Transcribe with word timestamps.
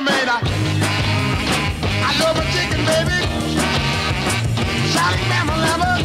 Made. 0.00 0.32
I, 0.32 0.40
I 2.00 2.10
love 2.24 2.40
a 2.40 2.44
chicken, 2.56 2.80
baby. 2.88 3.20
Shouting 4.96 5.28
Bama 5.28 5.52
Lama. 5.60 6.00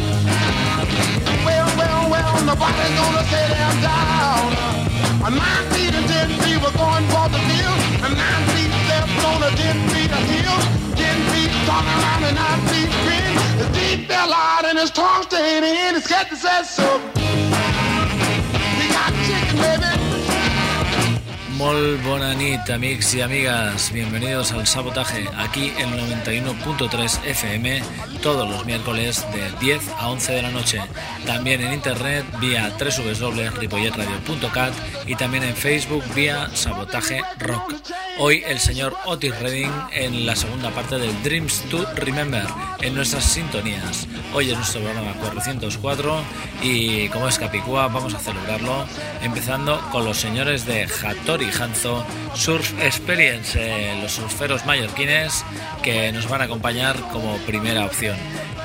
Well, 1.40 1.64
well, 1.80 2.10
well, 2.12 2.34
nobody's 2.44 2.92
gonna 2.92 3.24
set 3.32 3.56
him 3.56 3.80
down. 3.80 4.52
A 5.24 5.30
nine 5.32 5.64
feet 5.72 5.96
and 5.96 6.04
ten 6.12 6.28
feet 6.44 6.60
were 6.60 6.76
going 6.76 7.08
for 7.08 7.24
the 7.32 7.40
field. 7.48 7.80
A 8.04 8.12
nine 8.12 8.44
feet 8.52 8.68
left 8.84 9.16
on 9.24 9.40
a 9.48 9.50
ten 9.56 9.80
feet 9.88 10.12
of 10.12 10.24
hill. 10.28 10.60
Ten 10.92 11.16
feet 11.32 11.48
talking 11.64 11.96
around 11.96 12.24
and 12.28 12.36
nine 12.36 12.60
feet 12.68 12.92
grin. 13.00 13.32
His 13.56 13.70
teeth 13.72 14.08
fell 14.08 14.28
out 14.30 14.66
and 14.66 14.76
his 14.76 14.90
tongue 14.90 15.22
stayed 15.22 15.64
in. 15.64 15.94
His 15.94 16.06
cat 16.06 16.28
says 16.36 16.68
so. 16.68 17.00
Molt 21.56 22.02
bona 22.04 22.34
nit, 22.36 22.68
amics 22.68 23.14
y 23.14 23.22
amigas. 23.22 23.90
Bienvenidos 23.90 24.52
al 24.52 24.66
Sabotaje, 24.66 25.24
aquí 25.38 25.72
en 25.78 25.90
91.3 25.90 27.24
FM, 27.24 27.82
todos 28.20 28.46
los 28.48 28.66
miércoles 28.66 29.24
de 29.32 29.50
10 29.58 29.88
a 29.98 30.10
11 30.10 30.32
de 30.34 30.42
la 30.42 30.50
noche. 30.50 30.82
También 31.24 31.62
en 31.62 31.72
internet 31.72 32.26
vía 32.40 32.70
www.ripolletradio.cat 32.78 34.74
y 35.06 35.14
también 35.14 35.44
en 35.44 35.56
Facebook 35.56 36.04
vía 36.14 36.50
Sabotaje 36.52 37.22
Rock. 37.38 37.72
Hoy 38.18 38.42
el 38.46 38.58
señor 38.58 38.96
Otis 39.04 39.38
Redding 39.40 39.70
en 39.92 40.24
la 40.24 40.34
segunda 40.34 40.70
parte 40.70 40.98
del 40.98 41.22
Dreams 41.22 41.62
to 41.70 41.84
Remember 41.96 42.46
en 42.80 42.94
nuestras 42.94 43.24
sintonías. 43.24 44.08
Hoy 44.32 44.50
es 44.50 44.56
nuestro 44.56 44.80
programa 44.80 45.12
404 45.20 46.24
y 46.62 47.08
como 47.10 47.28
es 47.28 47.38
Capicúa 47.38 47.88
vamos 47.88 48.14
a 48.14 48.18
celebrarlo 48.18 48.86
empezando 49.20 49.78
con 49.92 50.06
los 50.06 50.16
señores 50.16 50.64
de 50.64 50.84
Hattori 50.86 51.50
Hanzo 51.60 52.06
Surf 52.34 52.72
Experience, 52.80 53.58
eh, 53.60 54.00
los 54.00 54.12
surferos 54.12 54.64
mallorquines 54.64 55.44
que 55.82 56.10
nos 56.10 56.26
van 56.26 56.40
a 56.40 56.44
acompañar 56.44 56.98
como 57.12 57.36
primera 57.40 57.84
opción. 57.84 58.16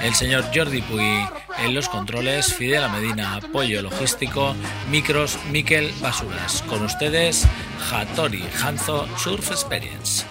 El 0.04 0.16
señor 0.16 0.46
Jordi 0.54 0.82
Puy 0.82 1.28
en 1.60 1.76
los 1.76 1.88
controles, 1.88 2.54
Fidel 2.54 2.90
Medina, 2.90 3.36
apoyo 3.36 3.82
logístico, 3.82 4.56
micros, 4.90 5.38
Miquel 5.52 5.92
Basuras. 6.02 6.64
Con 6.64 6.84
ustedes, 6.84 7.48
Hattori 7.92 8.44
Hanzo 8.64 9.08
Surf 9.18 9.52
Experience. 9.52 10.31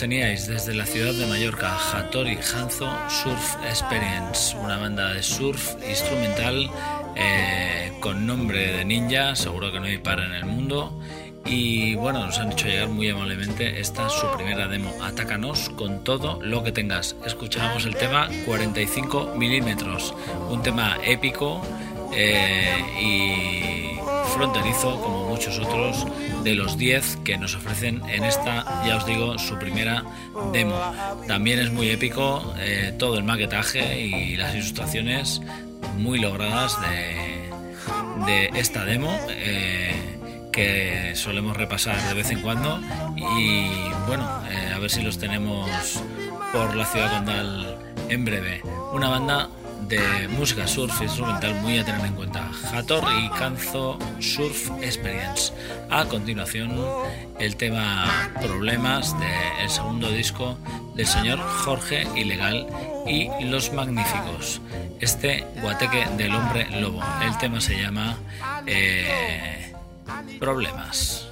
Teníais 0.00 0.46
desde 0.46 0.72
la 0.72 0.86
ciudad 0.86 1.12
de 1.12 1.26
Mallorca, 1.26 1.76
Hattori 1.76 2.38
Hanzo 2.38 2.90
Surf 3.10 3.56
Experience, 3.68 4.56
una 4.56 4.78
banda 4.78 5.12
de 5.12 5.22
surf 5.22 5.74
instrumental 5.86 6.70
eh, 7.16 7.92
con 8.00 8.26
nombre 8.26 8.72
de 8.72 8.84
ninja, 8.86 9.36
seguro 9.36 9.70
que 9.70 9.78
no 9.78 9.84
hay 9.84 9.98
par 9.98 10.20
en 10.20 10.32
el 10.32 10.46
mundo. 10.46 10.98
Y 11.44 11.96
bueno, 11.96 12.24
nos 12.24 12.38
han 12.38 12.52
hecho 12.52 12.66
llegar 12.66 12.88
muy 12.88 13.10
amablemente 13.10 13.78
esta 13.78 14.08
su 14.08 14.26
primera 14.38 14.68
demo. 14.68 14.90
Atácanos 15.02 15.68
con 15.76 16.02
todo 16.02 16.40
lo 16.40 16.64
que 16.64 16.72
tengas. 16.72 17.14
Escuchábamos 17.26 17.84
el 17.84 17.94
tema 17.94 18.30
45 18.46 19.34
milímetros, 19.36 20.14
un 20.48 20.62
tema 20.62 20.96
épico 21.04 21.60
eh, 22.14 22.82
y 23.02 24.00
fronterizo 24.34 24.98
como 25.02 25.19
muchos 25.40 25.58
otros 25.58 26.06
de 26.44 26.54
los 26.54 26.76
10 26.76 27.20
que 27.24 27.38
nos 27.38 27.54
ofrecen 27.54 28.02
en 28.10 28.24
esta, 28.24 28.84
ya 28.86 28.98
os 28.98 29.06
digo, 29.06 29.38
su 29.38 29.58
primera 29.58 30.04
demo. 30.52 30.78
También 31.26 31.60
es 31.60 31.72
muy 31.72 31.88
épico 31.88 32.54
eh, 32.58 32.94
todo 32.98 33.16
el 33.16 33.24
maquetaje 33.24 34.02
y 34.02 34.36
las 34.36 34.54
ilustraciones 34.54 35.40
muy 35.96 36.18
logradas 36.18 36.76
de, 38.26 38.50
esta 38.54 38.84
demo. 38.84 39.10
eh, 39.30 39.94
que 40.52 41.12
solemos 41.14 41.56
repasar 41.56 41.96
de 42.08 42.12
vez 42.12 42.30
en 42.32 42.40
cuando 42.40 42.80
y 43.16 43.68
bueno, 44.08 44.28
eh, 44.50 44.72
a 44.74 44.78
ver 44.78 44.90
si 44.90 45.00
los 45.00 45.16
tenemos 45.16 46.02
por 46.52 46.74
la 46.76 46.84
ciudad 46.84 47.16
condal 47.16 47.78
en 48.10 48.24
breve. 48.26 48.60
Una 48.92 49.08
banda 49.08 49.48
de 49.88 50.28
música 50.28 50.66
surf 50.66 51.00
instrumental 51.02 51.54
muy 51.56 51.78
a 51.78 51.84
tener 51.84 52.04
en 52.04 52.14
cuenta. 52.14 52.50
Hator 52.72 53.04
y 53.20 53.28
Canzo 53.30 53.98
Surf 54.18 54.70
Experience. 54.82 55.52
A 55.90 56.04
continuación, 56.04 56.70
el 57.38 57.56
tema 57.56 58.30
Problemas 58.40 59.14
del 59.18 59.70
segundo 59.70 60.10
disco 60.10 60.56
del 60.94 61.06
señor 61.06 61.38
Jorge 61.38 62.06
Ilegal 62.16 62.66
y 63.06 63.28
Los 63.44 63.72
Magníficos. 63.72 64.60
Este 65.00 65.46
guateque 65.60 66.06
del 66.16 66.34
hombre 66.34 66.68
lobo. 66.80 67.02
El 67.22 67.36
tema 67.38 67.60
se 67.60 67.80
llama 67.80 68.18
eh, 68.66 69.72
Problemas. 70.38 71.28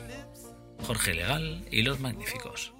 Jorge 0.86 1.12
Ilegal 1.12 1.64
y 1.70 1.82
Los 1.82 2.00
Magníficos. 2.00 2.72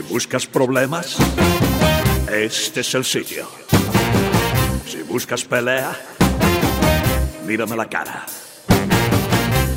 Si 0.00 0.06
buscas 0.06 0.46
problemas, 0.46 1.18
este 2.32 2.80
es 2.80 2.94
el 2.94 3.04
sitio. 3.04 3.46
Si 4.88 5.02
buscas 5.02 5.44
pelea, 5.44 5.92
mírame 7.46 7.76
la 7.76 7.86
cara. 7.86 8.24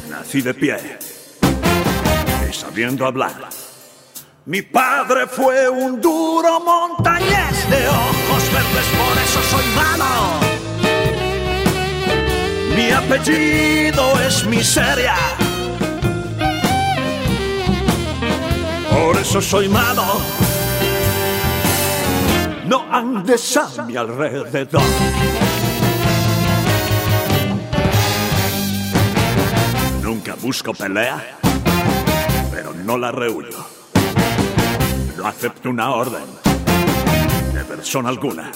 Nací 0.09 0.41
de 0.41 0.53
pie 0.53 0.77
y 2.49 2.53
sabiendo 2.53 3.05
hablar. 3.05 3.49
Mi 4.45 4.61
padre 4.61 5.27
fue 5.27 5.67
un 5.67 5.99
duro 5.99 6.61
montañés 6.61 7.69
de 7.69 7.89
ojos 7.89 8.43
verdes, 8.53 8.85
por 8.95 9.17
eso 9.17 9.41
soy 9.51 9.65
malo. 9.75 10.39
Mi 12.77 12.91
apellido 12.91 14.21
es 14.21 14.45
miseria. 14.45 15.17
Por 18.93 19.17
eso 19.17 19.41
soy 19.41 19.67
malo. 19.67 20.21
No 22.65 22.85
andes 22.91 23.57
a 23.57 23.83
mi 23.83 23.95
alrededor. 23.95 24.81
Nunca 30.01 30.35
busco 30.35 30.73
pelea, 30.73 31.39
pero 32.51 32.73
no 32.73 32.97
la 32.97 33.11
rehuyo. 33.11 33.65
No 35.17 35.27
acepto 35.27 35.69
una 35.69 35.91
orden 35.91 36.25
de 37.53 37.63
persona 37.65 38.09
alguna. 38.09 38.51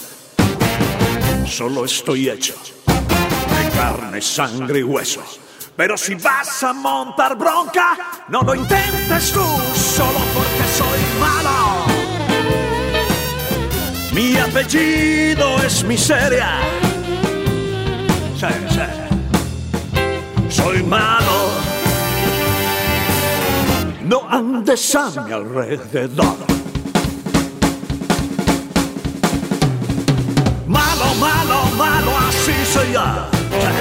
Solo 1.45 1.85
estoy 1.85 2.29
hecho 2.29 2.53
de 2.85 3.69
carne, 3.75 4.21
sangre 4.21 4.79
y 4.79 4.83
hueso. 4.83 5.23
Pero 5.75 5.95
si 5.95 6.15
vas 6.15 6.63
a 6.63 6.73
montar 6.73 7.37
bronca, 7.37 7.97
no 8.29 8.41
lo 8.41 8.55
intentes 8.55 9.31
tú, 9.31 9.45
solo 9.75 10.19
Mi 14.17 14.35
apellido 14.35 15.57
es 15.63 15.83
miseria. 15.83 16.59
Sí, 18.35 18.47
sí. 18.67 18.81
Soy 20.49 20.81
malo. 20.81 21.51
No 24.01 24.27
andes 24.27 24.95
a 24.95 25.11
mi 25.21 25.31
alrededor. 25.31 26.35
Malo, 30.65 31.13
malo, 31.19 31.65
malo, 31.77 32.11
así 32.27 32.55
soy 32.73 32.93
yo. 32.93 33.05
Sí. 33.51 33.73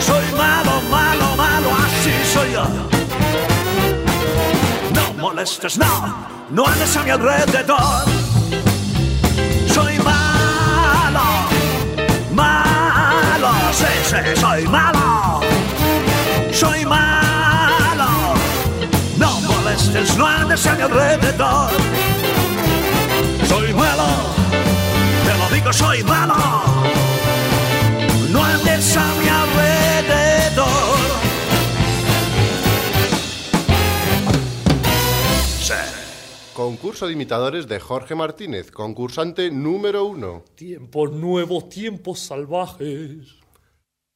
Soy 0.00 0.24
malo, 0.38 0.80
malo, 0.90 1.36
malo, 1.36 1.68
así 1.84 2.12
soy 2.32 2.52
yo. 2.52 2.64
No 4.94 5.12
molestes, 5.20 5.76
no, 5.76 6.26
no 6.48 6.66
andes 6.66 6.96
a 6.96 7.02
mi 7.02 7.10
alrededor. 7.10 8.19
Sí, 13.72 13.84
sí, 14.04 14.40
soy 14.40 14.66
malo. 14.66 15.40
Soy 16.52 16.84
malo. 16.84 18.34
No 19.16 19.40
molestes, 19.40 20.16
no 20.16 20.26
andes 20.26 20.66
a 20.66 20.74
mi 20.74 20.82
alrededor. 20.82 21.70
Soy 23.48 23.72
malo, 23.74 24.06
te 25.24 25.38
lo 25.38 25.54
digo, 25.54 25.72
soy 25.72 26.02
malo. 26.04 26.34
No 28.30 28.44
andes 28.44 28.96
a 28.96 29.14
mi 29.20 29.28
alrededor. 29.28 30.68
Sí. 35.60 35.74
Concurso 36.54 37.06
de 37.06 37.12
imitadores 37.12 37.68
de 37.68 37.80
Jorge 37.80 38.14
Martínez, 38.14 38.70
concursante 38.70 39.50
número 39.50 40.04
uno. 40.04 40.44
Tiempos 40.54 41.12
nuevos, 41.12 41.68
tiempos 41.68 42.20
salvajes. 42.20 43.39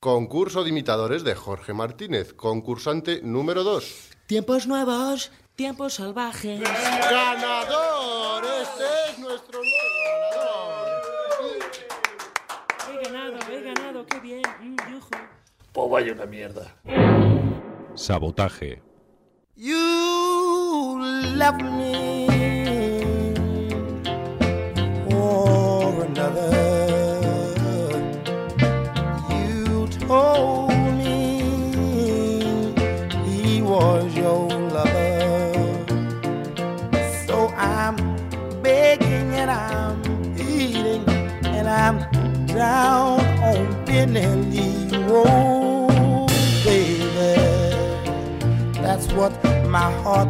Concurso 0.05 0.65
de 0.65 0.69
imitadores 0.69 1.25
de 1.25 1.35
Jorge 1.35 1.73
Martínez, 1.73 2.35
concursante 2.35 3.23
número 3.23 3.65
dos. 3.65 4.11
Tiempos 4.27 4.67
nuevos, 4.67 5.33
tiempos 5.55 5.95
salvajes. 5.95 6.61
¡Ganador! 6.61 8.45
Este 8.45 8.85
es 9.09 9.19
nuestro 9.19 9.61
nuevo 9.61 9.97
ganador. 10.21 11.57
He 12.91 13.03
ganado, 13.03 13.39
he 13.51 13.63
ganado, 13.63 14.05
qué 14.05 14.21
bien. 14.21 14.43
mm, 14.61 14.77
yujú. 14.93 15.09
Oh, 15.73 15.89
vaya 15.89 16.13
una 16.13 16.27
mierda. 16.27 16.77
Sabotaje. 17.95 18.83
You 19.57 21.01
left 21.35 21.63
me 21.63 22.27
another. 26.05 26.64
Down 42.55 43.21
on 43.87 44.51
knee. 44.51 44.89
Oh, 45.09 46.27
baby, 46.65 47.35
that's 48.81 49.13
what 49.13 49.33
my 49.67 49.91
heart 50.03 50.29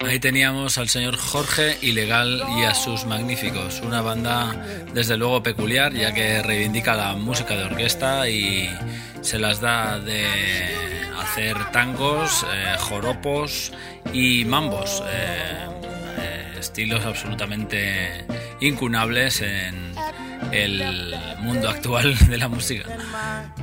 Ahí 0.00 0.18
teníamos 0.18 0.78
al 0.78 0.88
señor 0.88 1.16
Jorge 1.16 1.76
Ilegal 1.82 2.42
y 2.56 2.64
a 2.64 2.74
sus 2.74 3.04
Magníficos, 3.04 3.82
una 3.82 4.00
banda 4.00 4.64
desde 4.94 5.18
luego 5.18 5.42
peculiar 5.42 5.92
ya 5.92 6.14
que 6.14 6.42
reivindica 6.42 6.94
la 6.94 7.14
música 7.14 7.54
de 7.54 7.64
orquesta 7.64 8.30
y 8.30 8.70
se 9.20 9.38
las 9.38 9.60
da 9.60 9.98
de 9.98 10.26
hacer 11.20 11.70
tangos, 11.70 12.46
eh, 12.50 12.76
joropos 12.78 13.72
y 14.14 14.46
mambos, 14.46 15.02
eh, 15.06 15.66
eh, 16.18 16.56
estilos 16.60 17.04
absolutamente 17.04 18.24
incunables 18.60 19.42
en 19.42 19.92
el 20.50 21.14
mundo 21.40 21.68
actual 21.68 22.16
de 22.28 22.38
la 22.38 22.48
música. 22.48 22.84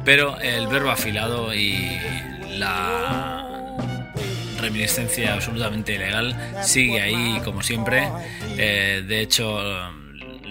Pero 0.06 0.40
el 0.40 0.68
verbo 0.68 0.92
afilado 0.92 1.56
y 1.56 1.98
la 2.58 3.46
reminiscencia 4.60 5.34
absolutamente 5.34 5.94
ilegal 5.96 6.36
sigue 6.64 7.02
ahí 7.02 7.40
como 7.44 7.62
siempre. 7.62 8.10
Eh, 8.58 9.04
de 9.08 9.22
hecho, 9.22 9.60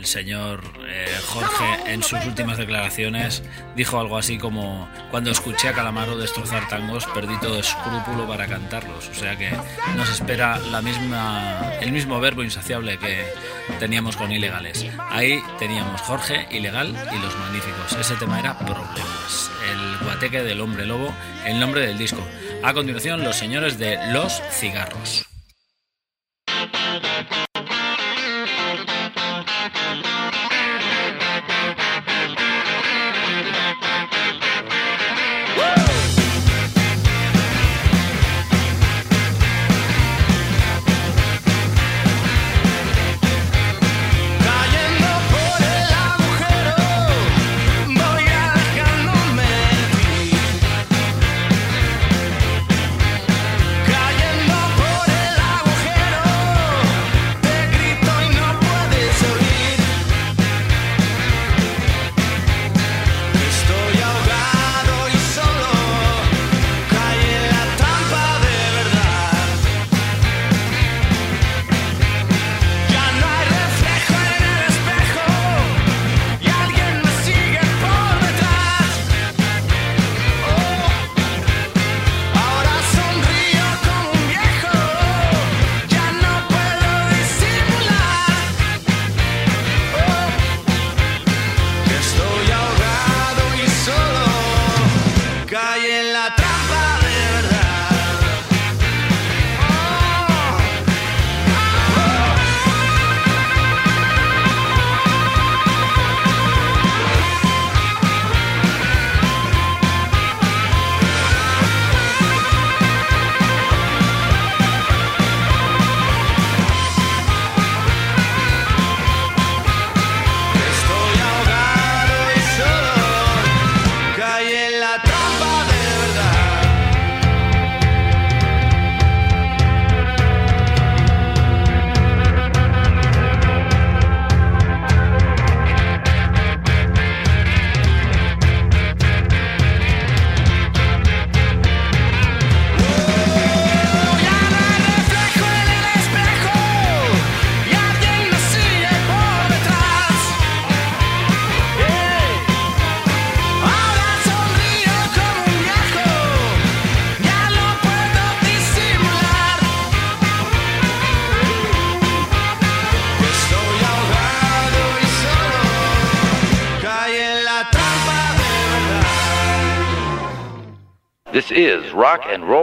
el 0.03 0.07
señor 0.07 0.65
eh, 0.89 1.07
Jorge 1.29 1.93
en 1.93 2.03
sus 2.03 2.27
últimas 2.27 2.59
declaraciones 2.59 3.45
dijo 3.77 4.01
algo 4.01 4.19
así 4.19 4.37
como 4.37 4.89
cuando 5.13 5.31
escuché 5.31 5.69
a 5.69 5.75
Calamaro 5.75 6.19
destrozar 6.19 6.67
tangos 6.69 7.07
perdí 7.15 7.39
todo 7.39 7.61
escrúpulo 7.61 8.27
para 8.27 8.49
cantarlos. 8.49 9.09
O 9.09 9.15
sea 9.15 9.37
que 9.37 9.51
nos 9.97 10.11
espera 10.11 10.59
la 10.59 10.83
misma, 10.83 11.73
el 11.81 11.93
mismo 11.93 12.19
verbo 12.19 12.43
insaciable 12.43 12.99
que 12.99 13.25
teníamos 13.79 14.17
con 14.17 14.33
ilegales. 14.33 14.85
Ahí 15.09 15.41
teníamos 15.61 16.01
Jorge, 16.01 16.49
ilegal 16.51 16.89
y 16.89 17.19
los 17.21 17.39
magníficos. 17.39 17.93
Ese 17.93 18.17
tema 18.17 18.41
era 18.41 18.59
problemas. 18.59 19.53
El 19.71 20.05
guateque 20.05 20.43
del 20.43 20.61
hombre 20.63 20.85
lobo, 20.85 21.15
el 21.47 21.61
nombre 21.61 21.87
del 21.87 21.97
disco. 21.97 22.27
A 22.65 22.75
continuación, 22.75 23.23
los 23.23 23.37
señores 23.37 23.79
de 23.79 23.99
Los 24.13 24.43
Cigarros. 24.51 25.32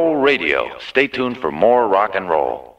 Roll 0.09 0.17
Radio. 0.17 0.75
Stay 0.79 1.07
tuned 1.07 1.37
for 1.37 1.51
more 1.51 1.87
rock 1.87 2.15
and 2.15 2.27
roll. 2.27 2.77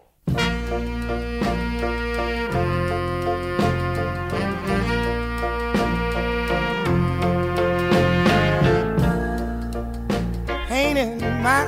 pain 10.66 10.96
in 10.96 11.20
my 11.40 11.62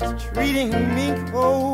is 0.00 0.22
treating 0.32 0.70
me 0.94 1.14
cold. 1.30 1.67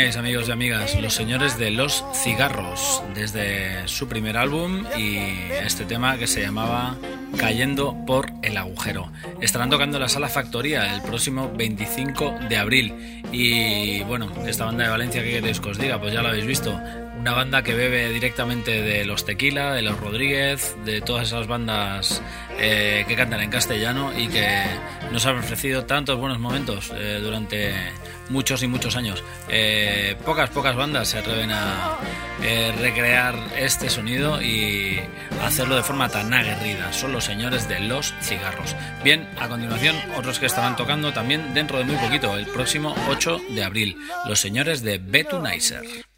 Amigos 0.00 0.48
y 0.48 0.52
amigas, 0.52 0.98
los 0.98 1.14
señores 1.14 1.58
de 1.58 1.70
los 1.70 2.02
cigarros, 2.14 3.02
desde 3.14 3.86
su 3.86 4.08
primer 4.08 4.38
álbum 4.38 4.84
y 4.96 5.18
este 5.62 5.84
tema 5.84 6.16
que 6.16 6.26
se 6.26 6.40
llamaba 6.40 6.96
Cayendo 7.36 7.94
por 8.06 8.32
el 8.42 8.56
agujero. 8.56 9.12
Estarán 9.42 9.68
tocando 9.68 9.98
la 9.98 10.08
sala 10.08 10.28
Factoría 10.28 10.94
el 10.94 11.02
próximo 11.02 11.52
25 11.54 12.38
de 12.48 12.56
abril. 12.56 13.22
Y 13.30 14.02
bueno, 14.04 14.32
esta 14.46 14.64
banda 14.64 14.84
de 14.84 14.90
Valencia, 14.90 15.22
¿qué 15.22 15.32
queréis 15.32 15.60
que 15.60 15.68
os 15.68 15.78
diga? 15.78 16.00
Pues 16.00 16.14
ya 16.14 16.22
lo 16.22 16.28
habéis 16.28 16.46
visto. 16.46 16.80
Una 17.18 17.34
banda 17.34 17.62
que 17.62 17.74
bebe 17.74 18.08
directamente 18.08 18.80
de 18.80 19.04
los 19.04 19.26
Tequila, 19.26 19.74
de 19.74 19.82
los 19.82 20.00
Rodríguez, 20.00 20.76
de 20.86 21.02
todas 21.02 21.28
esas 21.28 21.46
bandas 21.46 22.22
eh, 22.58 23.04
que 23.06 23.16
cantan 23.16 23.42
en 23.42 23.50
castellano 23.50 24.18
y 24.18 24.28
que 24.28 24.64
nos 25.12 25.26
han 25.26 25.36
ofrecido 25.38 25.84
tantos 25.84 26.18
buenos 26.18 26.38
momentos 26.38 26.90
eh, 26.96 27.18
durante 27.22 27.74
muchos 28.30 28.62
y 28.62 28.66
muchos 28.66 28.96
años. 28.96 29.22
Eh, 29.48 30.16
pocas, 30.24 30.50
pocas 30.50 30.74
bandas 30.76 31.08
se 31.08 31.18
atreven 31.18 31.50
a 31.50 31.98
recrear 32.80 33.34
este 33.58 33.90
sonido 33.90 34.40
y 34.40 34.98
hacerlo 35.42 35.76
de 35.76 35.82
forma 35.82 36.08
tan 36.08 36.32
aguerrida. 36.32 36.92
Son 36.92 37.12
los 37.12 37.24
señores 37.24 37.68
de 37.68 37.80
los 37.80 38.14
cigarros. 38.22 38.74
Bien, 39.04 39.28
a 39.38 39.48
continuación, 39.48 39.96
otros 40.16 40.38
que 40.38 40.46
estarán 40.46 40.76
tocando 40.76 41.12
también 41.12 41.52
dentro 41.54 41.78
de 41.78 41.84
muy 41.84 41.96
poquito, 41.96 42.36
el 42.36 42.46
próximo 42.46 42.94
8 43.08 43.40
de 43.50 43.64
abril, 43.64 43.96
los 44.26 44.40
señores 44.40 44.82
de 44.82 44.98
Betunizer. 44.98 46.09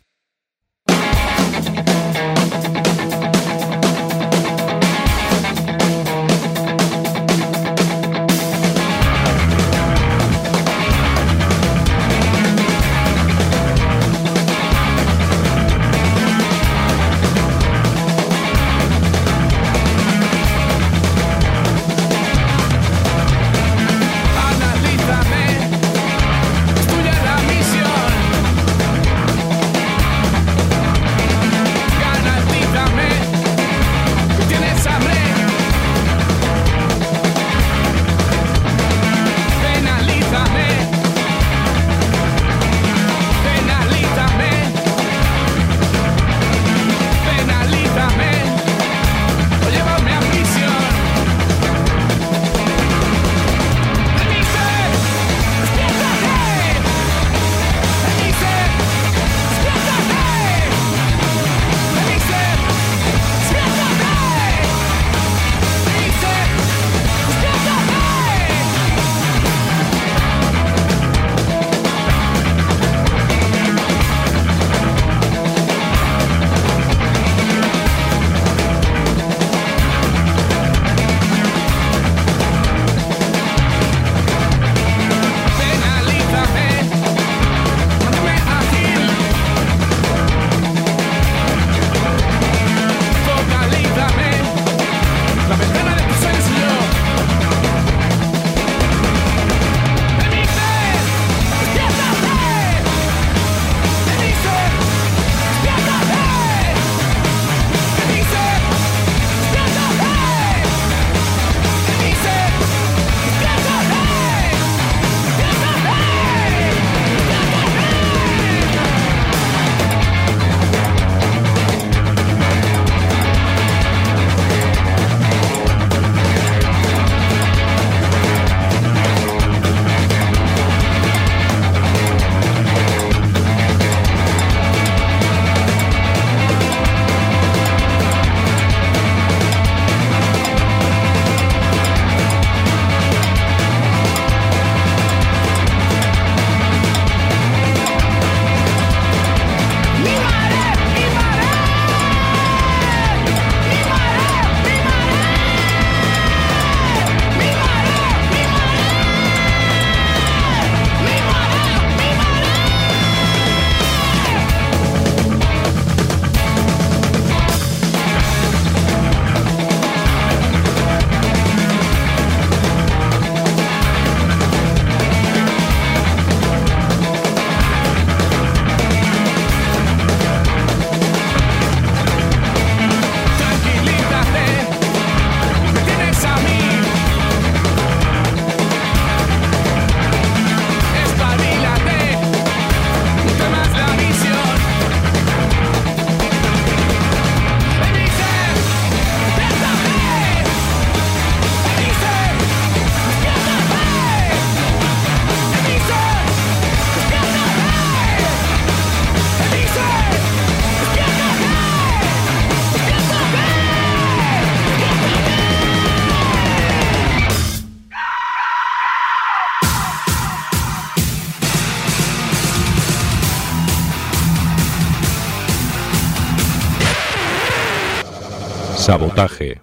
Sabotaje. 228.83 229.61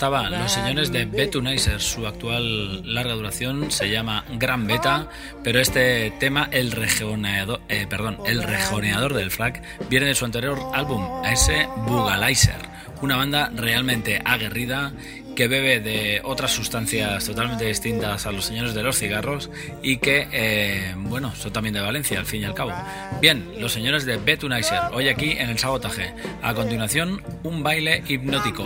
Estaban 0.00 0.32
los 0.32 0.50
señores 0.50 0.90
de 0.92 1.04
Betunizer. 1.04 1.78
Su 1.78 2.06
actual 2.06 2.94
larga 2.94 3.12
duración 3.12 3.70
se 3.70 3.90
llama 3.90 4.24
Gran 4.38 4.66
Beta, 4.66 5.10
pero 5.44 5.60
este 5.60 6.10
tema, 6.18 6.48
el 6.52 6.72
rejoneador, 6.72 7.60
eh, 7.68 7.86
perdón, 7.86 8.16
el 8.24 8.42
rejoneador 8.42 9.12
del 9.12 9.30
frac, 9.30 9.62
viene 9.90 10.06
de 10.06 10.14
su 10.14 10.24
anterior 10.24 10.58
álbum, 10.72 11.22
ese 11.26 11.68
Bugalizer. 11.86 12.70
Una 13.02 13.16
banda 13.16 13.50
realmente 13.54 14.22
aguerrida 14.24 14.94
que 15.36 15.48
bebe 15.48 15.80
de 15.80 16.22
otras 16.24 16.50
sustancias 16.50 17.26
totalmente 17.26 17.66
distintas 17.66 18.24
a 18.24 18.32
los 18.32 18.46
señores 18.46 18.72
de 18.72 18.82
los 18.82 18.96
cigarros 18.98 19.50
y 19.82 19.98
que, 19.98 20.28
eh, 20.32 20.94
bueno, 20.96 21.34
son 21.34 21.52
también 21.52 21.74
de 21.74 21.80
Valencia, 21.82 22.18
al 22.18 22.26
fin 22.26 22.40
y 22.40 22.44
al 22.46 22.54
cabo. 22.54 22.72
Bien, 23.20 23.52
los 23.58 23.72
señores 23.72 24.06
de 24.06 24.16
Betunizer, 24.16 24.80
hoy 24.92 25.08
aquí 25.08 25.32
en 25.32 25.50
el 25.50 25.58
sabotaje. 25.58 26.14
A 26.42 26.54
continuación, 26.54 27.22
un 27.42 27.62
baile 27.62 28.02
hipnótico, 28.08 28.64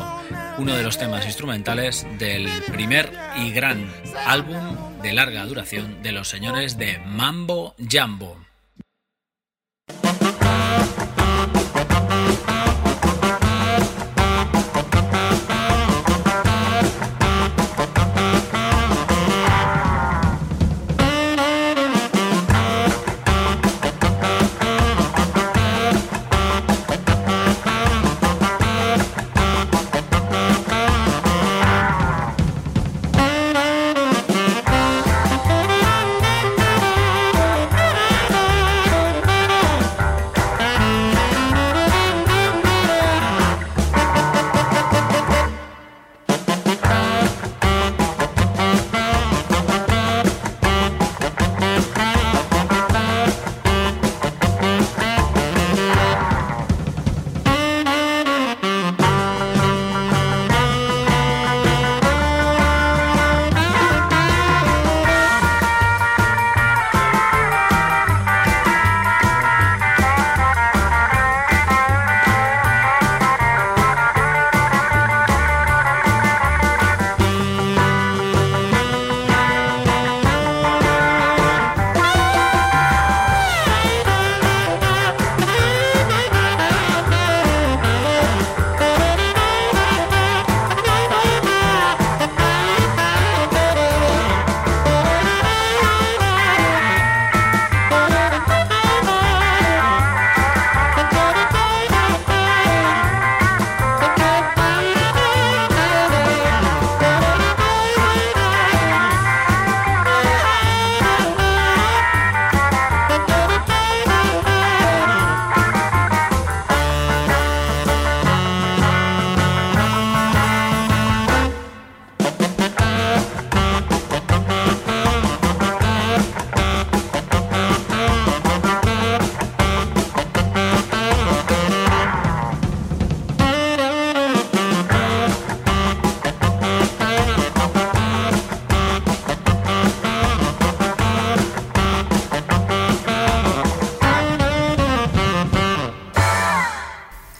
uno 0.59 0.75
de 0.75 0.83
los 0.83 0.99
temas 0.99 1.27
instrumentales 1.27 2.07
del 2.19 2.49
primer 2.73 3.11
y 3.37 3.51
gran 3.51 3.91
álbum 4.27 4.77
de 5.03 5.13
larga 5.13 5.45
duración 5.47 6.03
de 6.03 6.13
los 6.13 6.29
señores 6.29 6.79
de 6.79 6.99
Mambo 7.07 7.75
Jambo. 7.89 8.44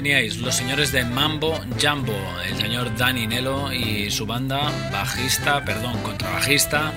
Teníais 0.00 0.38
los 0.38 0.54
señores 0.54 0.92
de 0.92 1.04
Mambo 1.04 1.60
Jumbo, 1.78 2.16
el 2.48 2.56
señor 2.56 2.96
Danny 2.96 3.26
Nelo 3.26 3.70
y 3.70 4.10
su 4.10 4.24
banda, 4.24 4.72
bajista, 4.90 5.62
perdón, 5.62 6.02
contrabajista, 6.02 6.90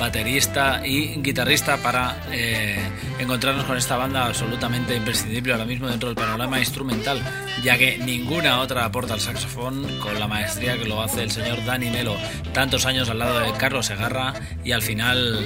baterista 0.00 0.80
y 0.84 1.20
guitarrista 1.20 1.76
para 1.76 2.16
eh, 2.32 2.80
encontrarnos 3.18 3.66
con 3.66 3.76
esta 3.76 3.98
banda 3.98 4.26
absolutamente 4.26 4.96
imprescindible 4.96 5.52
ahora 5.52 5.66
mismo 5.66 5.88
dentro 5.88 6.08
del 6.08 6.16
panorama 6.16 6.58
instrumental, 6.58 7.22
ya 7.62 7.76
que 7.76 7.98
ninguna 7.98 8.60
otra 8.60 8.86
aporta 8.86 9.12
al 9.12 9.20
saxofón 9.20 10.00
con 10.00 10.18
la 10.18 10.26
maestría 10.26 10.78
que 10.78 10.86
lo 10.86 11.02
hace 11.02 11.22
el 11.22 11.30
señor 11.30 11.62
Dani 11.66 11.90
Melo, 11.90 12.16
tantos 12.54 12.86
años 12.86 13.10
al 13.10 13.18
lado 13.18 13.38
de 13.40 13.52
Carlos 13.52 13.86
Segarra 13.86 14.32
y 14.64 14.72
al 14.72 14.80
final 14.80 15.38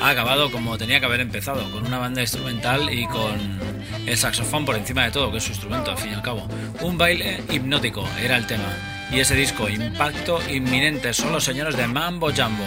ha 0.00 0.10
acabado 0.10 0.52
como 0.52 0.76
tenía 0.76 1.00
que 1.00 1.06
haber 1.06 1.20
empezado, 1.20 1.68
con 1.72 1.86
una 1.86 1.98
banda 1.98 2.20
instrumental 2.20 2.92
y 2.92 3.06
con 3.06 3.58
el 4.06 4.18
saxofón 4.18 4.66
por 4.66 4.76
encima 4.76 5.04
de 5.04 5.10
todo, 5.10 5.32
que 5.32 5.38
es 5.38 5.44
su 5.44 5.52
instrumento 5.52 5.90
al 5.90 5.98
fin 5.98 6.12
y 6.12 6.14
al 6.14 6.22
cabo. 6.22 6.46
Un 6.82 6.98
baile 6.98 7.42
hipnótico 7.50 8.06
era 8.22 8.36
el 8.36 8.46
tema 8.46 8.91
y 9.12 9.20
ese 9.20 9.34
disco 9.34 9.68
Impacto 9.68 10.40
Inminente 10.48 11.12
son 11.12 11.32
los 11.32 11.44
señores 11.44 11.76
de 11.76 11.86
Mambo 11.86 12.28
Jumbo. 12.28 12.64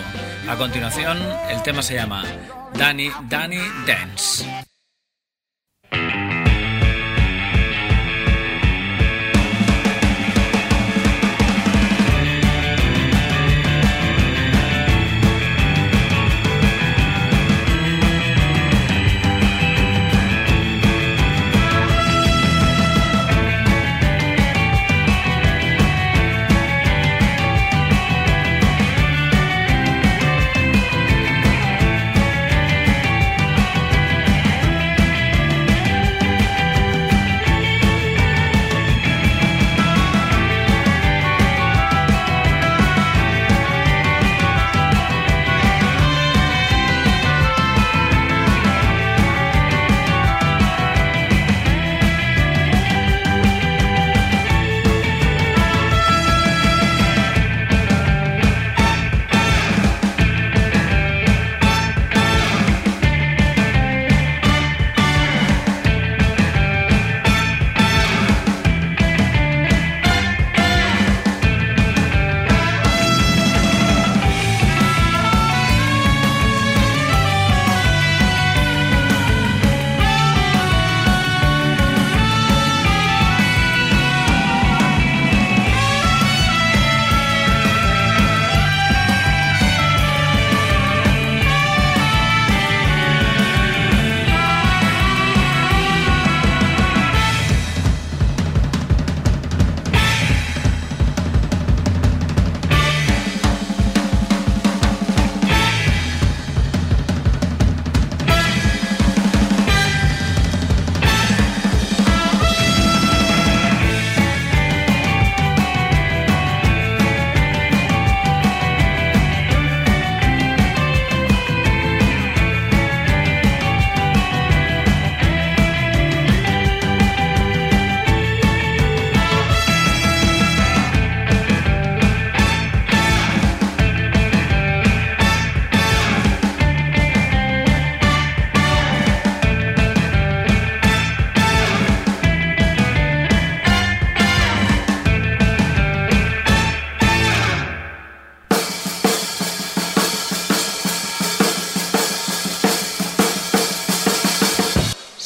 A 0.48 0.56
continuación, 0.56 1.18
el 1.50 1.62
tema 1.64 1.82
se 1.82 1.96
llama 1.96 2.24
Danny 2.74 3.10
Danny 3.28 3.62
Dance. 3.88 4.46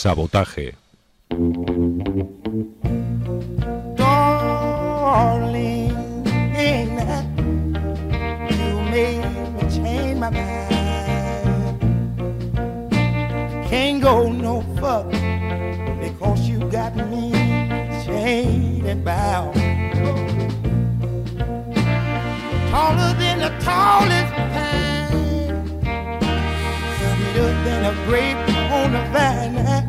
Sabotaje. 0.10 0.74
Darling, 3.96 4.34
you 8.50 8.74
made 8.90 9.22
me 9.54 9.62
change 9.70 10.18
my 10.18 10.32
mind? 10.32 11.78
Can't 13.70 14.02
go 14.02 14.32
no 14.32 14.64
further 14.80 15.12
because 16.02 16.42
you 16.50 16.58
got 16.72 16.96
me 16.96 17.32
chained 18.04 18.88
and 18.88 19.06
bound. 19.06 19.54
Taller 22.72 23.14
than 23.22 23.38
the 23.46 23.52
tallest 23.64 24.34
pine, 24.54 25.54
sweeter 26.98 27.54
than 27.64 27.86
a 27.86 27.94
grape 28.08 28.42
on 28.72 28.94
the 28.94 29.02
vine. 29.14 29.89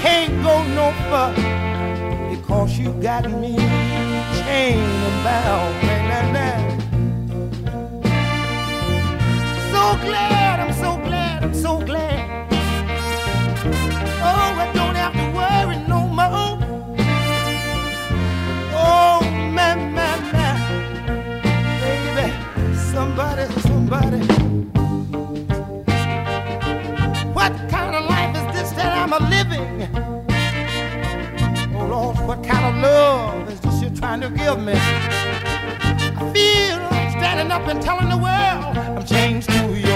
Can't 0.00 0.42
go 0.44 0.62
no 0.78 0.92
further 1.10 2.30
because 2.30 2.78
you 2.78 2.92
got 3.02 3.28
me 3.28 3.56
chained 4.38 5.24
bound. 5.24 5.74
Man, 5.82 6.32
man, 6.32 6.80
So 9.72 9.82
glad, 10.06 10.60
I'm 10.60 10.72
so 10.72 10.96
glad, 10.98 11.44
I'm 11.44 11.54
so 11.54 11.80
glad. 11.80 12.48
Oh, 14.22 14.50
I 14.64 14.70
don't 14.72 14.94
have 14.94 15.14
to 15.14 15.26
worry 15.38 15.78
no 15.88 16.06
more. 16.06 16.58
Oh, 18.74 19.20
man, 19.52 19.92
man, 19.92 20.20
man. 20.32 20.56
Baby, 21.80 22.76
somebody, 22.92 23.44
somebody. 23.62 24.37
Kind 32.44 32.64
of 32.64 32.82
love 32.82 33.50
is 33.50 33.60
this 33.60 33.82
you're 33.82 33.90
trying 33.90 34.20
to 34.20 34.30
give 34.30 34.58
me? 34.60 34.74
I 34.74 36.30
feel 36.34 36.78
standing 37.18 37.50
up 37.50 37.66
and 37.68 37.80
telling 37.80 38.08
the 38.08 38.16
world 38.16 38.76
I'm 38.76 39.04
changed 39.04 39.48
to 39.50 39.78
your 39.78 39.87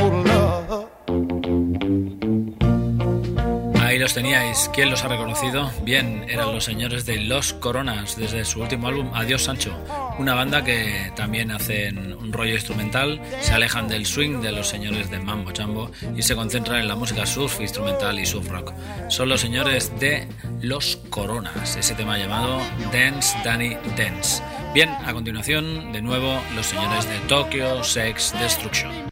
los 4.02 4.14
teníais. 4.14 4.68
¿Quién 4.74 4.90
los 4.90 5.04
ha 5.04 5.08
reconocido? 5.08 5.70
Bien, 5.84 6.26
eran 6.28 6.52
los 6.52 6.64
señores 6.64 7.06
de 7.06 7.18
Los 7.20 7.52
Coronas 7.52 8.16
desde 8.16 8.44
su 8.44 8.60
último 8.60 8.88
álbum 8.88 9.10
Adiós 9.14 9.44
Sancho. 9.44 9.78
Una 10.18 10.34
banda 10.34 10.64
que 10.64 11.12
también 11.14 11.52
hacen 11.52 12.12
un 12.14 12.32
rollo 12.32 12.54
instrumental, 12.54 13.20
se 13.40 13.52
alejan 13.52 13.86
del 13.86 14.04
swing 14.04 14.40
de 14.40 14.50
los 14.50 14.66
señores 14.66 15.08
de 15.08 15.20
Mambo 15.20 15.52
Jambo 15.56 15.92
y 16.16 16.22
se 16.22 16.34
concentran 16.34 16.80
en 16.80 16.88
la 16.88 16.96
música 16.96 17.24
surf 17.26 17.60
instrumental 17.60 18.18
y 18.18 18.26
surf 18.26 18.48
rock. 18.48 18.72
Son 19.06 19.28
los 19.28 19.40
señores 19.40 19.92
de 20.00 20.26
Los 20.60 20.96
Coronas, 21.08 21.76
ese 21.76 21.94
tema 21.94 22.18
llamado 22.18 22.58
Dance 22.92 23.36
Danny 23.44 23.76
Dance. 23.96 24.42
Bien, 24.74 24.90
a 25.06 25.12
continuación, 25.12 25.92
de 25.92 26.02
nuevo, 26.02 26.42
los 26.56 26.66
señores 26.66 27.08
de 27.08 27.18
Tokyo 27.28 27.84
Sex 27.84 28.34
Destruction. 28.40 29.11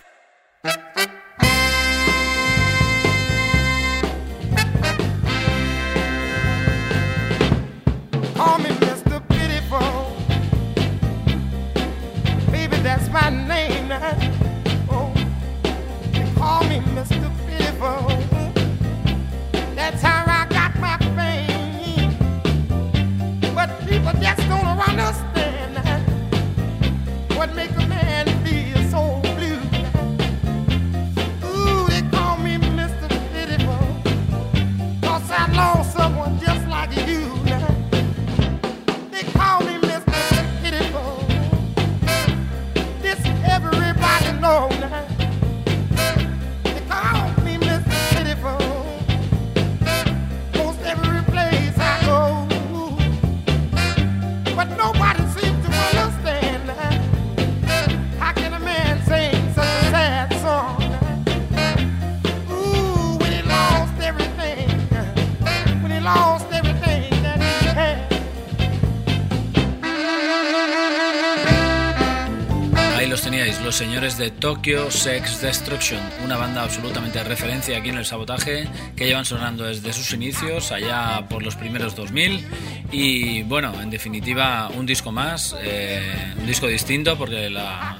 De 74.21 74.29
Tokyo 74.29 74.91
Sex 74.91 75.41
Destruction, 75.41 75.99
una 76.23 76.37
banda 76.37 76.61
absolutamente 76.61 77.17
de 77.17 77.23
referencia 77.23 77.79
aquí 77.79 77.89
en 77.89 77.97
el 77.97 78.05
sabotaje, 78.05 78.69
que 78.95 79.07
llevan 79.07 79.25
sonando 79.25 79.63
desde 79.63 79.91
sus 79.93 80.13
inicios, 80.13 80.71
allá 80.71 81.25
por 81.27 81.41
los 81.41 81.55
primeros 81.55 81.95
2000. 81.95 82.45
Y 82.91 83.41
bueno, 83.41 83.73
en 83.81 83.89
definitiva, 83.89 84.69
un 84.77 84.85
disco 84.85 85.11
más, 85.11 85.55
eh, 85.63 86.35
un 86.37 86.45
disco 86.45 86.67
distinto, 86.67 87.17
porque 87.17 87.49
la, 87.49 87.97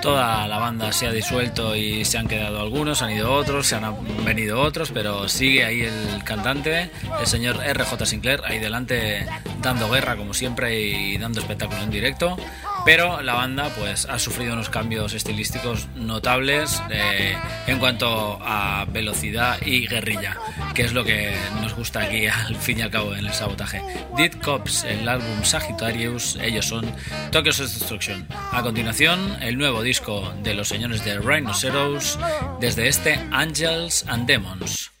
toda 0.00 0.48
la 0.48 0.56
banda 0.56 0.90
se 0.90 1.06
ha 1.06 1.12
disuelto 1.12 1.76
y 1.76 2.06
se 2.06 2.16
han 2.16 2.28
quedado 2.28 2.60
algunos, 2.60 3.02
han 3.02 3.10
ido 3.10 3.30
otros, 3.30 3.66
se 3.66 3.76
han 3.76 4.24
venido 4.24 4.58
otros, 4.58 4.90
pero 4.90 5.28
sigue 5.28 5.66
ahí 5.66 5.82
el 5.82 6.24
cantante, 6.24 6.90
el 7.20 7.26
señor 7.26 7.58
RJ 7.58 8.06
Sinclair, 8.06 8.40
ahí 8.44 8.58
delante 8.58 9.26
dando 9.60 9.90
guerra 9.90 10.16
como 10.16 10.32
siempre 10.32 10.80
y 10.80 11.18
dando 11.18 11.40
espectáculo 11.40 11.82
en 11.82 11.90
directo. 11.90 12.38
Pero 12.84 13.22
la 13.22 13.34
banda 13.34 13.70
pues 13.78 14.06
ha 14.06 14.18
sufrido 14.18 14.54
unos 14.54 14.68
cambios 14.68 15.14
estilísticos 15.14 15.86
notables 15.94 16.82
eh, 16.90 17.36
en 17.66 17.78
cuanto 17.78 18.38
a 18.42 18.84
velocidad 18.86 19.58
y 19.64 19.86
guerrilla, 19.86 20.36
que 20.74 20.82
es 20.82 20.92
lo 20.92 21.04
que 21.04 21.32
nos 21.60 21.74
gusta 21.74 22.02
aquí 22.02 22.26
al 22.26 22.56
fin 22.56 22.78
y 22.78 22.82
al 22.82 22.90
cabo 22.90 23.14
en 23.14 23.26
el 23.26 23.32
sabotaje. 23.32 23.82
Dead 24.16 24.32
Cops, 24.42 24.84
el 24.84 25.08
álbum 25.08 25.44
Sagittarius, 25.44 26.36
ellos 26.42 26.66
son 26.66 26.92
Tokyo 27.30 27.52
Sex 27.52 27.78
Destruction. 27.78 28.26
A 28.50 28.62
continuación, 28.62 29.36
el 29.40 29.58
nuevo 29.58 29.82
disco 29.82 30.32
de 30.42 30.54
los 30.54 30.68
señores 30.68 31.04
de 31.04 31.18
Rhinoceros 31.18 32.18
desde 32.60 32.88
este 32.88 33.18
Angels 33.30 34.04
and 34.08 34.26
Demons. 34.26 34.91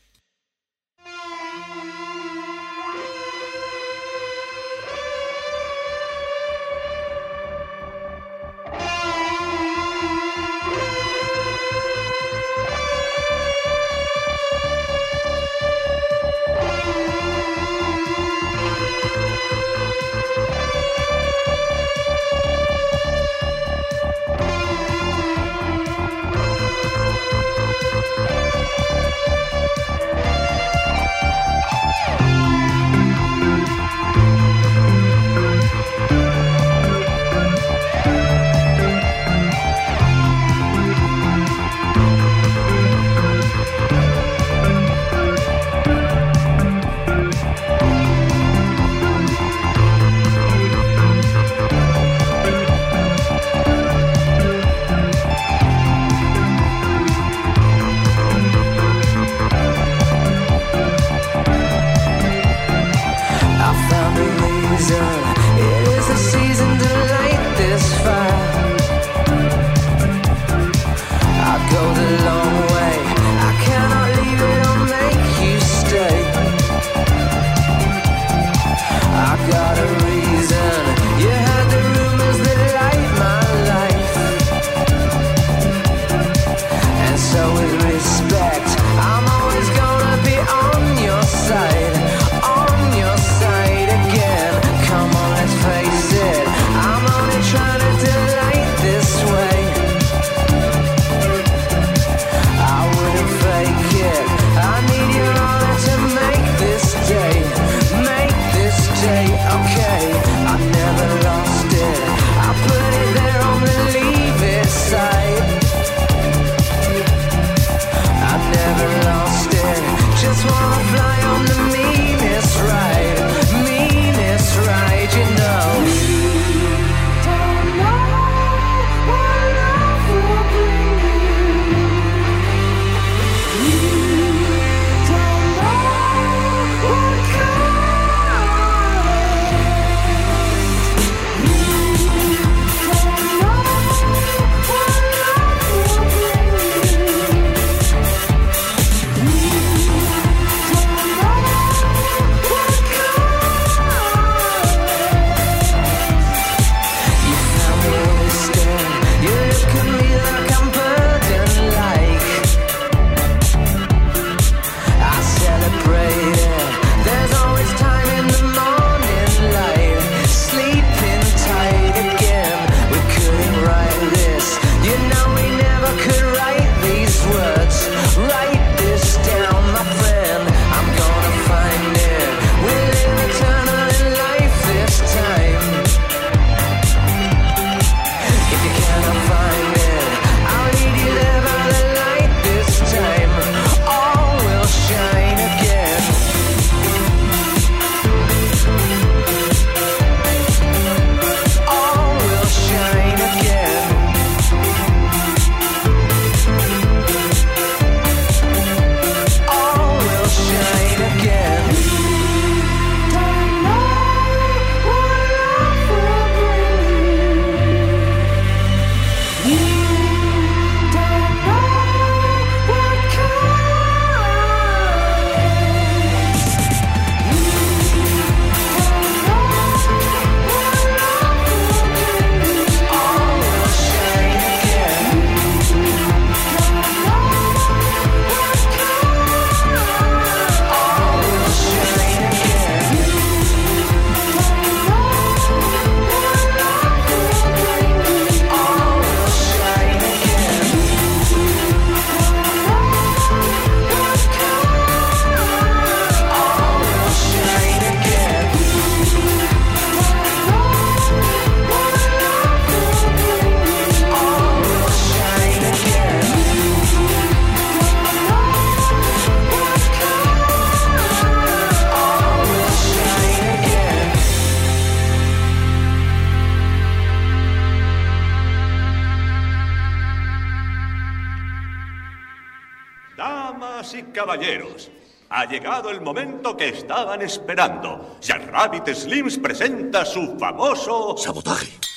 Estaban 286.68 287.22
esperando. 287.22 288.16
Jack 288.20 288.50
Rabbit 288.50 288.88
Slims 288.94 289.38
presenta 289.38 290.04
su 290.04 290.36
famoso... 290.38 291.16
Sabotaje. 291.16 291.91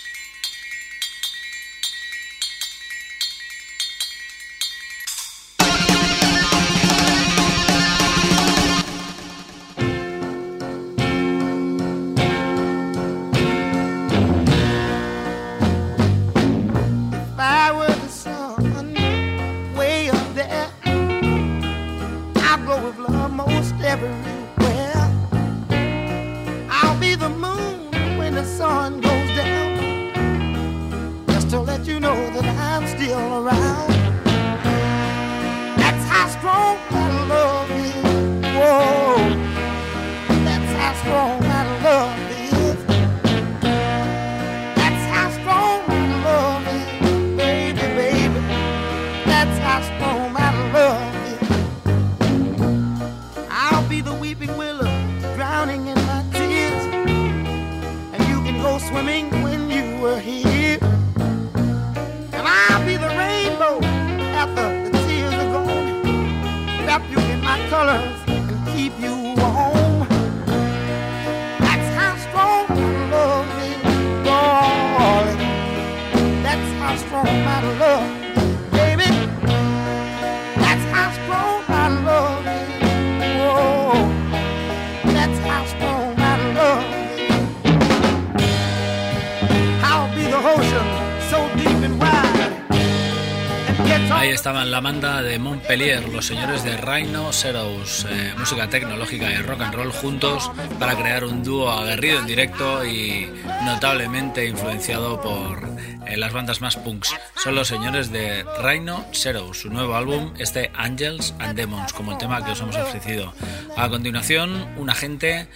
Estaban 94.45 94.69
la 94.69 94.79
banda 94.79 95.23
de 95.23 95.39
Montpellier, 95.39 96.07
los 96.09 96.27
señores 96.27 96.63
de 96.63 96.77
Rhino 96.77 97.33
Zeros, 97.33 98.05
eh, 98.07 98.31
música 98.37 98.69
tecnológica 98.69 99.31
y 99.31 99.37
rock 99.37 99.61
and 99.61 99.73
roll 99.73 99.91
juntos 99.91 100.51
para 100.77 100.95
crear 100.95 101.23
un 101.23 101.43
dúo 101.43 101.71
aguerrido 101.71 102.19
en 102.19 102.27
directo 102.27 102.85
y 102.85 103.27
notablemente 103.63 104.45
influenciado 104.45 105.19
por 105.19 105.67
eh, 106.05 106.15
las 106.15 106.31
bandas 106.31 106.61
más 106.61 106.75
punks. 106.75 107.15
Son 107.43 107.55
los 107.55 107.67
señores 107.67 108.11
de 108.11 108.45
Rhino 108.61 109.03
Zeros, 109.13 109.61
su 109.61 109.71
nuevo 109.71 109.95
álbum, 109.95 110.31
este 110.37 110.69
Angels 110.75 111.33
and 111.39 111.57
Demons, 111.57 111.91
como 111.91 112.11
el 112.11 112.19
tema 112.19 112.45
que 112.45 112.51
os 112.51 112.61
hemos 112.61 112.75
ofrecido. 112.75 113.33
A 113.75 113.89
continuación, 113.89 114.67
una 114.77 114.93
gente 114.93 115.47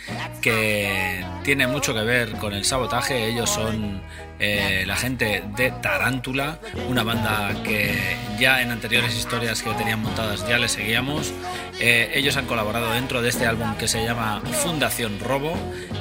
que 0.42 1.24
tiene 1.44 1.68
mucho 1.68 1.94
que 1.94 2.02
ver 2.02 2.34
con 2.34 2.54
el 2.54 2.66
sabotaje, 2.66 3.28
ellos 3.28 3.50
son 3.50 4.02
eh, 4.40 4.84
la 4.88 4.96
gente 4.96 5.44
de 5.58 5.72
Tarántula, 5.72 6.60
una 6.88 7.04
banda 7.04 7.54
que 7.64 8.18
ya 8.40 8.62
en 8.62 8.72
anteriores 8.72 9.16
historias 9.18 9.62
que 9.62 9.72
tenían 9.72 10.02
montadas 10.02 10.48
ya 10.48 10.58
les 10.58 10.72
seguíamos. 10.72 11.34
Eh, 11.80 12.12
ellos 12.14 12.38
han 12.38 12.46
colaborado 12.46 12.92
dentro 12.94 13.22
de 13.22 13.30
este 13.30 13.46
álbum 13.46 13.76
que 13.76 13.88
se 13.88 14.04
llama 14.04 14.42
Fundación 14.64 15.20
Robo. 15.20 15.54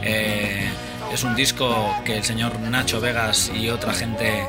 Eh, 0.03 0.69
es 1.13 1.25
un 1.25 1.35
disco 1.35 1.95
que 2.05 2.19
el 2.19 2.25
señor 2.25 2.61
Nacho 2.61 3.01
Vegas 3.01 3.51
y 3.55 3.71
otra 3.71 3.93
gente 3.93 4.45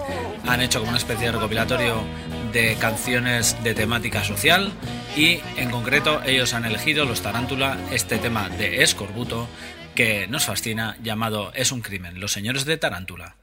han 0.48 0.62
hecho 0.62 0.80
como 0.80 0.90
una 0.90 0.98
especie 0.98 1.28
de 1.28 1.32
recopilatorio 1.34 2.04
de 2.52 2.76
canciones 2.76 3.56
de 3.64 3.74
temática 3.74 4.24
social 4.24 4.72
y 5.16 5.40
en 5.58 5.70
concreto 5.70 6.22
ellos 6.26 6.54
han 6.54 6.66
elegido 6.66 7.06
los 7.06 7.22
Tarántula 7.22 7.78
este 7.92 8.18
tema 8.18 8.50
de 8.50 8.84
Escorbuto 8.84 9.48
que 9.96 10.28
nos 10.28 10.46
fascina 10.46 10.98
llamado 11.02 11.52
Es 11.54 11.72
un 11.72 11.82
crimen, 11.82 12.20
los 12.20 12.32
señores 12.32 12.66
de 12.66 12.78
Tarántula. 12.78 13.36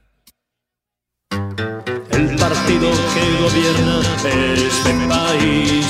El 2.10 2.36
partido 2.36 2.90
que 2.90 3.42
gobierna 3.42 4.00
este 4.54 5.08
país 5.08 5.86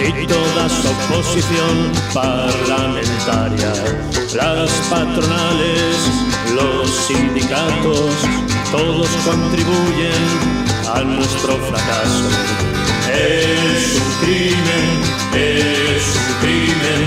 y 0.00 0.26
toda 0.26 0.68
su 0.68 0.88
oposición 0.88 1.92
parlamentaria, 2.12 3.72
las 4.34 4.70
patronales, 4.90 5.96
los 6.54 6.90
sindicatos, 6.90 8.14
todos 8.70 9.08
contribuyen 9.24 10.22
a 10.94 11.02
nuestro 11.02 11.56
fracaso. 11.56 12.91
Es 13.12 14.00
un 14.00 14.10
crimen, 14.24 14.86
es 15.34 16.16
un 16.16 16.32
crimen, 16.40 17.02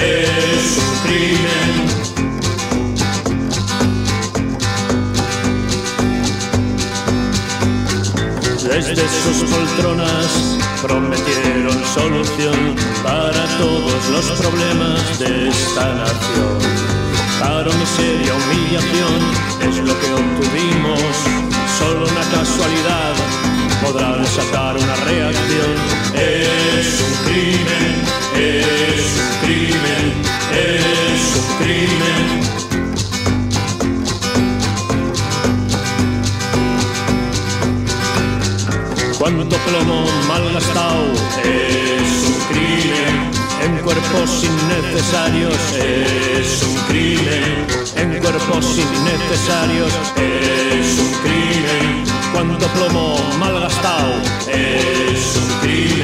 es 0.00 0.78
un 0.78 0.94
crimen. 1.04 1.70
Desde 8.62 9.06
sus 9.22 9.50
poltronas 9.50 10.30
prometieron 10.80 11.78
solución 11.92 12.76
para 13.02 13.44
todos 13.58 14.08
los 14.08 14.26
problemas 14.40 15.18
de 15.18 15.48
esta 15.48 15.94
nación. 15.94 16.58
Paro, 17.38 17.70
miseria, 17.74 18.32
humillación 18.34 19.20
es 19.68 19.76
lo 19.76 19.94
que 20.00 20.12
obtuvimos. 20.14 21.00
Solo 21.78 22.06
una 22.06 22.24
casualidad 22.30 23.14
podrá 23.82 24.16
desatar 24.16 24.76
una 24.76 24.94
reacción. 24.96 25.74
Es 26.14 27.00
un 27.00 27.14
crimen, 27.26 27.92
es 28.36 29.04
un 29.20 29.32
crimen, 29.42 30.04
es 30.52 31.22
un 31.40 31.48
crimen. 31.60 32.40
Cuánto 39.18 39.56
plomo 39.56 40.04
malgastado 40.28 41.04
es 41.44 42.10
un 42.26 42.38
crimen. 42.50 43.14
En 43.62 43.72
cuerpos 43.82 44.44
innecesarios. 44.44 45.58
Es 45.76 46.62
un 46.62 46.76
crimen. 46.88 47.66
En 47.96 48.20
cuerpos 48.20 48.78
innecesarios. 48.78 49.92
Es 50.16 50.98
un 50.98 51.12
crimen 51.22 52.09
cuánto 52.32 52.66
plomo 52.68 53.16
malgastado 53.38 54.14
es 54.48 55.36
un 55.36 55.60
crimen 55.60 55.99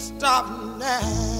stop 0.00 0.48
now. 0.78 1.39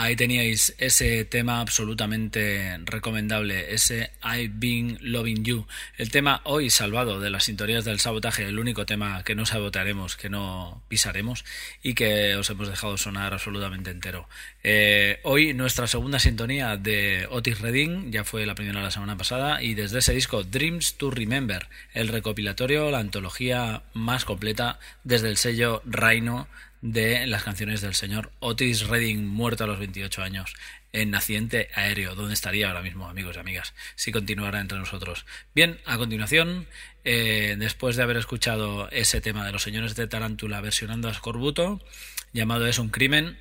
Ahí 0.00 0.14
teníais 0.14 0.76
ese 0.78 1.24
tema 1.24 1.60
absolutamente 1.60 2.78
recomendable, 2.84 3.74
ese 3.74 4.12
I've 4.22 4.52
Been 4.54 4.96
Loving 5.00 5.42
You. 5.44 5.66
El 5.96 6.12
tema 6.12 6.40
hoy 6.44 6.70
salvado 6.70 7.18
de 7.18 7.30
las 7.30 7.42
sintonías 7.42 7.84
del 7.84 7.98
sabotaje, 7.98 8.44
el 8.44 8.60
único 8.60 8.86
tema 8.86 9.24
que 9.24 9.34
no 9.34 9.44
sabotearemos, 9.44 10.14
que 10.14 10.30
no 10.30 10.84
pisaremos 10.86 11.44
y 11.82 11.94
que 11.94 12.36
os 12.36 12.48
hemos 12.48 12.68
dejado 12.68 12.96
sonar 12.96 13.34
absolutamente 13.34 13.90
entero. 13.90 14.28
Eh, 14.62 15.18
hoy 15.24 15.52
nuestra 15.52 15.88
segunda 15.88 16.20
sintonía 16.20 16.76
de 16.76 17.26
Otis 17.28 17.60
Redding, 17.60 18.12
ya 18.12 18.22
fue 18.22 18.46
la 18.46 18.54
primera 18.54 18.80
la 18.80 18.92
semana 18.92 19.16
pasada, 19.16 19.64
y 19.64 19.74
desde 19.74 19.98
ese 19.98 20.14
disco 20.14 20.44
Dreams 20.44 20.94
to 20.94 21.10
Remember, 21.10 21.66
el 21.92 22.06
recopilatorio, 22.06 22.92
la 22.92 23.00
antología 23.00 23.82
más 23.94 24.24
completa 24.24 24.78
desde 25.02 25.28
el 25.28 25.38
sello 25.38 25.82
Rhino 25.84 26.46
de 26.80 27.26
las 27.26 27.42
canciones 27.42 27.80
del 27.80 27.94
señor 27.94 28.30
Otis 28.40 28.86
Redding, 28.86 29.26
muerto 29.26 29.64
a 29.64 29.66
los 29.66 29.78
28 29.78 30.22
años 30.22 30.54
en 30.92 31.14
accidente 31.14 31.68
aéreo. 31.74 32.14
¿Dónde 32.14 32.34
estaría 32.34 32.68
ahora 32.68 32.82
mismo, 32.82 33.08
amigos 33.08 33.36
y 33.36 33.40
amigas, 33.40 33.74
si 33.94 34.12
continuara 34.12 34.60
entre 34.60 34.78
nosotros? 34.78 35.26
Bien, 35.54 35.78
a 35.84 35.96
continuación, 35.98 36.66
eh, 37.04 37.56
después 37.58 37.96
de 37.96 38.02
haber 38.02 38.16
escuchado 38.16 38.88
ese 38.90 39.20
tema 39.20 39.44
de 39.44 39.52
los 39.52 39.62
señores 39.62 39.96
de 39.96 40.06
Tarántula 40.06 40.60
versionando 40.60 41.08
a 41.08 41.14
Scorbuto, 41.14 41.80
llamado 42.32 42.66
Es 42.66 42.78
un 42.78 42.88
crimen, 42.90 43.38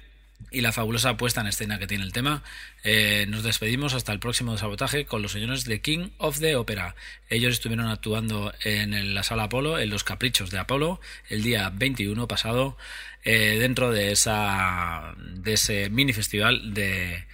y 0.49 0.61
la 0.61 0.71
fabulosa 0.71 1.17
puesta 1.17 1.41
en 1.41 1.47
escena 1.47 1.79
que 1.79 1.87
tiene 1.87 2.03
el 2.03 2.13
tema. 2.13 2.43
Eh, 2.83 3.25
nos 3.27 3.43
despedimos 3.43 3.93
hasta 3.93 4.13
el 4.13 4.19
próximo 4.19 4.57
sabotaje 4.57 5.05
con 5.05 5.21
los 5.21 5.31
señores 5.31 5.65
de 5.65 5.81
King 5.81 6.09
of 6.17 6.39
the 6.39 6.55
Opera. 6.55 6.95
Ellos 7.29 7.53
estuvieron 7.53 7.87
actuando 7.87 8.53
en 8.63 9.13
la 9.13 9.23
sala 9.23 9.43
Apolo, 9.43 9.79
en 9.79 9.89
los 9.89 10.03
Caprichos 10.03 10.49
de 10.51 10.59
Apolo, 10.59 11.01
el 11.29 11.43
día 11.43 11.69
21 11.73 12.27
pasado, 12.27 12.77
eh, 13.23 13.57
dentro 13.59 13.91
de 13.91 14.11
esa 14.11 15.15
de 15.17 15.53
ese 15.53 15.89
mini 15.89 16.13
festival 16.13 16.73
de 16.73 17.25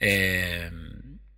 eh, 0.00 0.70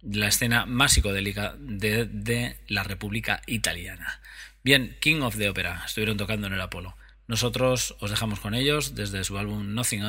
la 0.02 0.28
escena 0.28 0.66
más 0.66 0.92
psicodélica 0.92 1.54
de, 1.58 2.06
de 2.06 2.56
la 2.66 2.82
República 2.82 3.42
Italiana. 3.46 4.20
Bien, 4.62 4.96
King 5.00 5.20
of 5.22 5.36
the 5.38 5.48
Opera, 5.48 5.84
estuvieron 5.86 6.16
tocando 6.16 6.48
en 6.48 6.54
el 6.54 6.60
Apolo. 6.60 6.96
Nosotros 7.28 7.94
os 8.00 8.10
dejamos 8.10 8.40
con 8.40 8.54
ellos 8.54 8.96
desde 8.96 9.22
su 9.22 9.38
álbum 9.38 9.74
Nothing, 9.74 10.02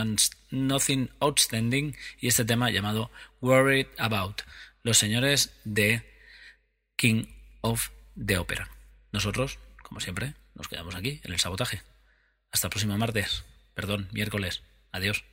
Nothing 0.51 1.09
Outstanding 1.19 1.95
y 2.19 2.27
este 2.27 2.45
tema 2.45 2.69
llamado 2.69 3.09
Worried 3.41 3.87
About, 3.97 4.41
los 4.83 4.97
señores 4.97 5.51
de 5.63 6.03
King 6.95 7.25
of 7.61 7.89
the 8.15 8.37
Opera. 8.37 8.69
Nosotros, 9.11 9.59
como 9.83 9.99
siempre, 9.99 10.35
nos 10.55 10.67
quedamos 10.67 10.95
aquí 10.95 11.21
en 11.23 11.33
el 11.33 11.39
sabotaje. 11.39 11.81
Hasta 12.51 12.67
el 12.67 12.71
próximo 12.71 12.97
martes, 12.97 13.43
perdón, 13.73 14.09
miércoles. 14.11 14.61
Adiós. 14.91 15.23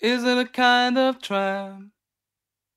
Is 0.00 0.22
it 0.22 0.38
a 0.38 0.44
kind 0.44 0.98
of 0.98 1.18
trap? 1.20 1.80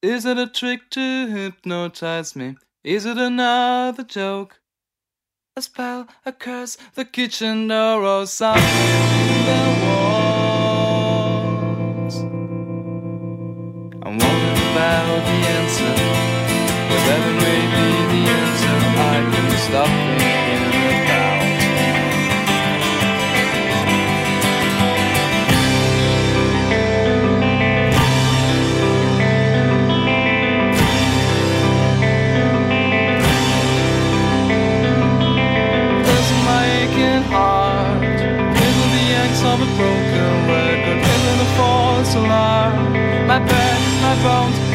Is 0.02 0.26
it 0.26 0.38
a 0.38 0.48
trick 0.48 0.90
to 0.92 1.28
hypnotize 1.28 2.36
me? 2.36 2.56
Is 2.84 3.06
it 3.06 3.18
another 3.18 4.04
joke? 4.04 4.62
A 5.58 5.62
spell, 5.62 6.08
a 6.26 6.32
curse, 6.32 6.78
the 6.96 7.04
kitchen 7.04 7.68
door 7.68 8.06
or. 8.06 8.26
About 14.80 15.24
the 15.28 15.40
answer. 15.58 15.94
Whatever 16.92 17.32
may 17.44 17.62
be 17.76 17.88
the 18.14 18.24
answer, 18.40 18.78
I 19.12 19.18
can 19.32 19.50
stop 19.68 19.99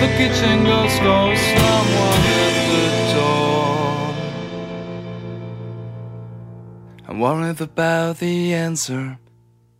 the 0.04 0.10
kitchen 0.18 0.64
goes 0.64 0.92
slow 0.98 1.34
Someone 1.34 2.24
at 2.42 2.54
the 2.70 2.86
door. 3.14 4.14
I'm 7.08 7.18
worried 7.20 7.60
about 7.60 8.18
the 8.18 8.52
answer. 8.52 9.18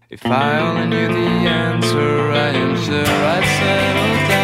If 0.08 0.24
I 0.24 0.60
only 0.60 0.86
knew 0.86 1.08
the 1.08 1.30
answer 1.64 2.32
I 2.46 2.48
am 2.64 2.72
sure 2.84 3.14
I'd 3.34 3.46
settle 3.58 4.28
down 4.28 4.43